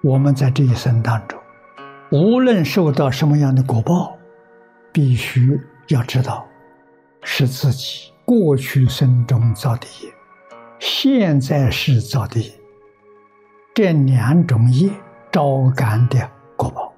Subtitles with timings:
[0.00, 1.38] 我们在这一生当中，
[2.10, 4.16] 无论受到什么样的果报，
[4.92, 6.46] 必须要知道，
[7.22, 10.12] 是自己过去生中造的业，
[10.78, 12.52] 现在是造的业，
[13.74, 14.88] 这两种业
[15.32, 16.92] 招感的果报，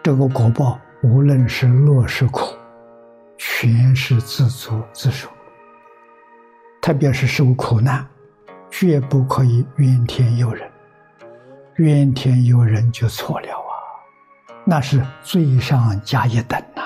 [0.00, 2.54] 这个果报无论是乐是苦，
[3.38, 5.28] 全是自作自受。
[6.80, 8.06] 特别是受苦难，
[8.70, 10.70] 绝不可以怨天尤人。
[11.76, 13.72] 怨天尤人就错了啊，
[14.64, 16.82] 那是罪上加一等呐。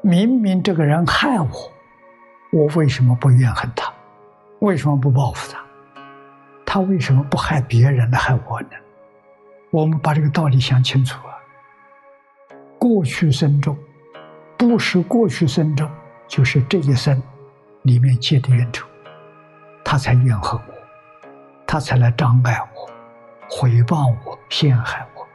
[0.00, 1.48] 明明这个人害我，
[2.52, 3.92] 我为什么不怨恨他？
[4.60, 5.64] 为什么不报复他？
[6.66, 8.70] 他为什么不害别人来害我呢？
[9.70, 11.38] 我们把这个道理想清楚啊。
[12.78, 13.78] 过去生中，
[14.58, 15.88] 不是过去生中。
[16.28, 17.22] 就是这一生
[17.82, 18.88] 里面结的冤仇，
[19.84, 20.71] 他才怨恨我，
[21.72, 22.90] 他才来障碍我、
[23.48, 25.26] 诽谤我、陷害我，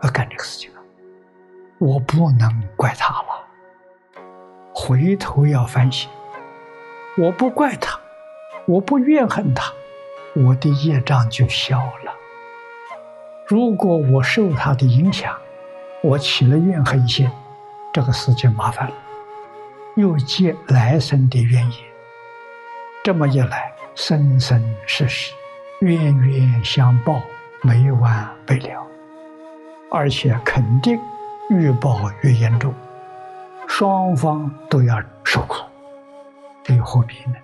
[0.00, 0.80] 而干这个事情了。
[1.78, 3.46] 我不能怪他了，
[4.74, 6.10] 回头要反省。
[7.18, 8.00] 我不怪他，
[8.64, 9.70] 我不怨恨他，
[10.34, 12.14] 我的业障就消了。
[13.46, 15.36] 如果我受他的影响，
[16.02, 17.30] 我起了怨恨心，
[17.92, 18.94] 这个事情麻烦了。
[19.96, 21.80] 又结来生的怨言，
[23.04, 25.34] 这么一来，生生世世，
[25.82, 27.20] 冤冤相报，
[27.62, 28.86] 没完没了，
[29.90, 30.96] 而且肯定
[31.50, 32.72] 越报越严重，
[33.66, 35.56] 双方都要受苦，
[36.62, 37.34] 这又何必呢？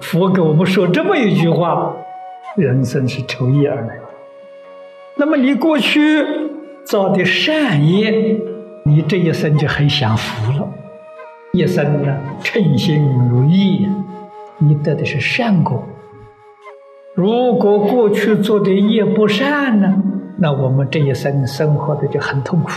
[0.00, 1.94] 佛给我们说这么一句话：
[2.56, 3.96] 人生是抽业而来，
[5.16, 6.26] 那么你过去
[6.84, 8.40] 造的善业。
[8.86, 10.68] 你这一生就很享福了，
[11.52, 13.88] 一生呢称心如意，
[14.58, 15.82] 你得的是善果。
[17.14, 19.94] 如果过去做的业不善呢，
[20.38, 22.70] 那我们这一生生活的就很痛苦，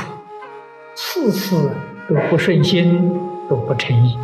[0.96, 1.72] 次次
[2.08, 4.18] 都不顺心，都不称意。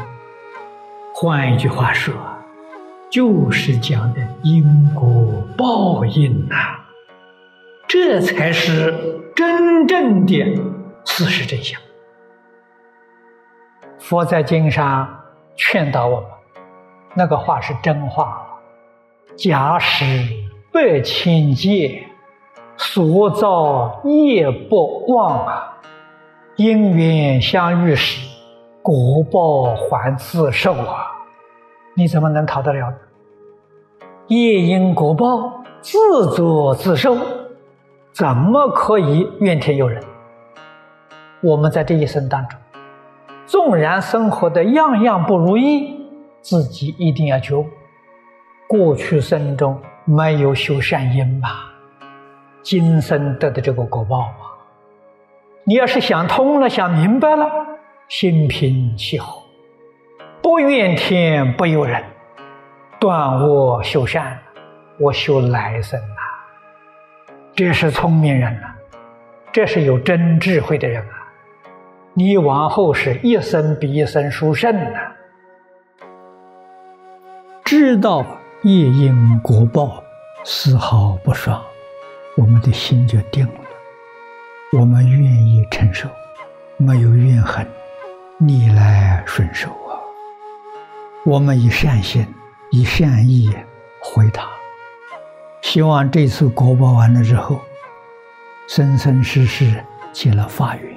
[1.16, 2.14] 换一句话说，
[3.10, 4.64] 就是讲的因
[4.94, 6.56] 果报应呐，
[7.88, 10.62] 这才是真正的。
[11.06, 11.82] 事实真相，
[14.00, 15.22] 佛在经上
[15.56, 16.30] 劝导我们，
[17.14, 18.48] 那个话是真话。
[19.36, 20.06] 假使
[20.72, 22.04] 百千劫
[22.78, 25.78] 所造业不忘啊，
[26.56, 28.28] 因缘相遇时，
[28.82, 31.08] 果报还自受啊！
[31.96, 32.96] 你怎么能逃得了呢？
[34.28, 37.18] 业因果报自作自受，
[38.12, 40.04] 怎么可以怨天尤人？
[41.42, 42.60] 我们在这一生当中，
[43.46, 46.03] 纵然生活的样样不如意，
[46.44, 47.66] 自己一定要觉悟：
[48.68, 51.72] 过去生中没有修善因吧，
[52.62, 54.44] 今生得的这个果报啊！
[55.64, 57.50] 你要是想通了、想明白了，
[58.10, 59.42] 心平气和，
[60.42, 62.04] 不怨天不尤人，
[63.00, 64.38] 断恶修善，
[65.00, 66.22] 我修来生啊！
[67.56, 68.76] 这是聪明人啊，
[69.54, 71.32] 这是有真智慧的人啊！
[72.14, 75.00] 你往后是一生比一生殊胜呐！
[77.66, 78.26] 知道
[78.64, 80.04] 业因果报
[80.44, 81.64] 丝毫不爽，
[82.36, 83.54] 我们的心就定了。
[84.74, 86.10] 我们愿意承受，
[86.76, 87.66] 没有怨恨，
[88.38, 89.96] 逆来顺受啊！
[91.26, 92.28] 我们以善心、
[92.72, 93.50] 以善意
[94.02, 94.50] 回答，
[95.62, 97.62] 希望这次果报完了之后，
[98.68, 99.82] 生生世世
[100.12, 100.94] 结了法缘。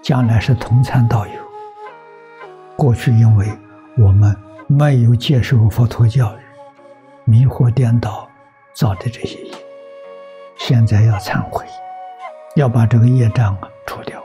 [0.00, 1.32] 将来是同参道友。
[2.76, 3.48] 过去因为
[3.98, 4.34] 我们
[4.68, 6.40] 没有接受佛陀教育，
[7.24, 8.28] 迷惑颠倒
[8.74, 9.54] 造的这些业，
[10.58, 11.64] 现在要忏悔，
[12.56, 14.20] 要把这个业障啊除掉。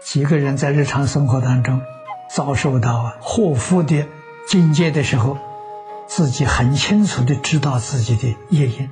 [0.00, 1.80] 几个人在日常生活当中
[2.30, 4.06] 遭受到祸福的
[4.46, 5.36] 境界的时候，
[6.06, 8.88] 自己很清楚的知道自己的业因，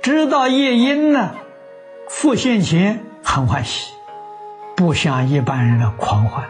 [0.00, 1.34] 知道业因呢。
[2.08, 3.90] 复现前很欢喜，
[4.76, 6.44] 不像一般人的狂欢，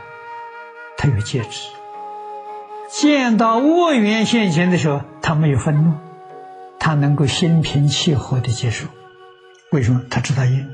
[1.02, 1.68] 他有戒指。
[2.88, 5.94] 见到恶缘现前的时候，他没有愤怒，
[6.78, 8.86] 他能够心平气和的接受。
[9.72, 10.00] 为什么？
[10.08, 10.70] 他知道因，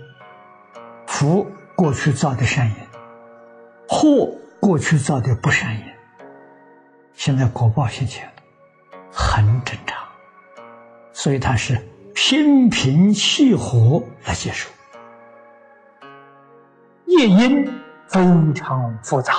[1.06, 2.74] 福过去造的善业，
[3.88, 4.30] 祸
[4.60, 5.96] 过去造的不善业，
[7.14, 8.28] 现在果报现前，
[9.10, 9.96] 很正常。
[11.14, 11.80] 所以他是
[12.14, 14.68] 心平气和来接受。
[17.06, 17.64] 业因
[18.08, 18.20] 非
[18.54, 19.32] 常复杂，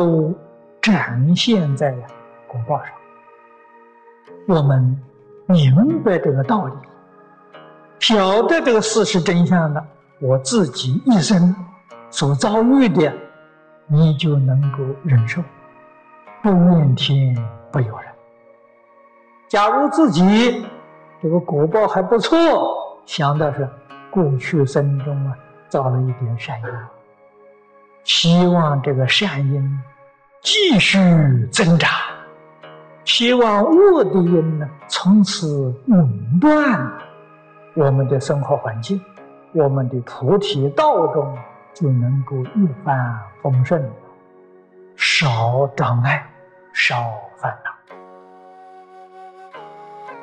[0.00, 0.34] 都
[0.80, 1.94] 展现在
[2.48, 2.86] 果报上。
[4.48, 4.98] 我们
[5.44, 6.72] 明白这个道理，
[7.98, 9.86] 晓得这个事实真相的，
[10.18, 11.54] 我自己一生
[12.08, 13.12] 所遭遇的，
[13.88, 15.42] 你就能够忍受，
[16.42, 17.36] 不怨天
[17.70, 18.06] 不尤人。
[19.48, 20.64] 假如自己
[21.20, 22.38] 这个果报还不错，
[23.04, 23.68] 想的是
[24.10, 25.36] 过去生中啊
[25.68, 26.66] 造了一点善因，
[28.12, 29.78] 希望这个善因
[30.42, 30.98] 继续
[31.52, 31.88] 增长，
[33.04, 36.10] 希望恶的因呢从此垄
[36.40, 36.92] 断，
[37.74, 39.00] 我们的生活环境，
[39.52, 41.38] 我们的菩提道中
[41.72, 43.80] 就能够一帆风顺，
[44.96, 46.28] 少障碍，
[46.72, 46.96] 少
[47.40, 47.70] 烦恼。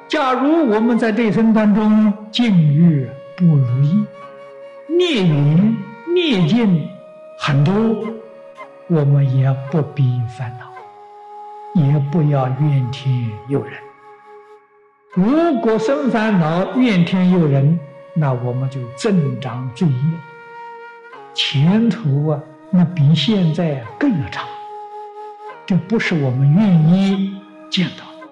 [0.10, 4.06] 假如我们在这一生当中境遇不如意，
[4.90, 5.78] 孽缘
[6.14, 6.86] 孽境
[7.38, 7.74] 很多，
[8.88, 13.74] 我们也不必烦恼，也不要怨天尤人。
[15.14, 17.80] 如果生烦恼、怨天尤人，
[18.14, 19.94] 那我们就增长罪业，
[21.34, 22.40] 前途啊，
[22.70, 24.44] 那比现在更要差。
[25.66, 27.36] 这不是我们愿意
[27.70, 28.28] 见到的。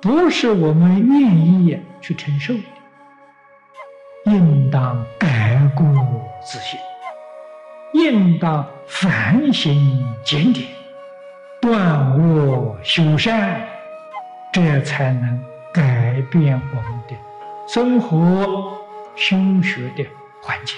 [0.00, 2.60] 不是我们愿意去承受的，
[4.26, 5.84] 应当改过
[6.44, 6.78] 自新，
[8.06, 10.68] 应当反省检点，
[11.60, 13.60] 断恶修善，
[14.52, 15.44] 这才能
[15.74, 17.16] 改变我们的
[17.66, 18.78] 生活、
[19.16, 20.06] 修学的
[20.40, 20.76] 环境。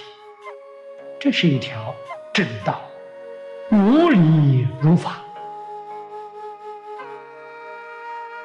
[1.20, 1.94] 这是一条
[2.32, 2.80] 正道，
[3.70, 5.18] 无理如法。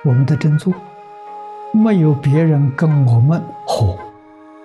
[0.03, 0.73] 我们的真做，
[1.71, 3.97] 没有别人跟我们合，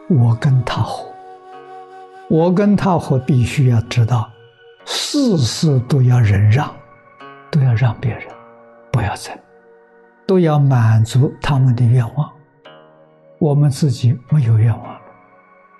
[0.08, 1.07] 我跟他合，
[2.30, 4.30] 我跟他和，必须要知道，
[4.84, 6.70] 事事都要忍让，
[7.50, 8.22] 都要让别人，
[8.92, 9.36] 不要争，
[10.26, 12.30] 都要满足他们的愿望。
[13.38, 14.98] 我们自己没有愿望，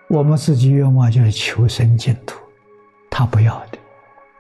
[0.09, 2.41] 我们自己愿望就是求生净土，
[3.11, 3.79] 他不要的，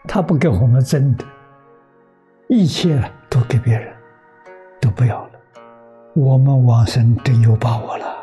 [0.07, 1.25] 他不跟我们争的，
[2.49, 3.93] 一切都给别人。
[4.81, 5.31] 都不要了，
[6.15, 8.18] 我们往生真有把握了。